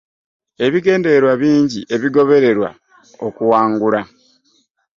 [0.65, 2.69] Ebigendererwa bingi ebigobererwa
[3.27, 4.01] okuwangula